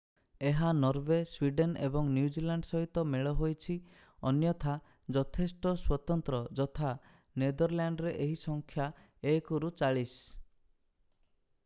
[0.49, 3.75] ଏହା Norway Sweden ଏବଂ New Zealand ସହିତ ମେଳ ହୋଇଛି
[4.29, 4.73] ଅନ୍ୟଥା
[5.17, 6.93] ଯଥେଷ୍ଟ ସ୍ଵତନ୍ତ୍ର ଯଥା
[7.43, 8.89] ନେଦରଲ୍ୟାଣ୍ଡରେ ଏହି ସଂଖ୍ୟା
[9.35, 10.17] 1ରୁ ଚାଳିଶ।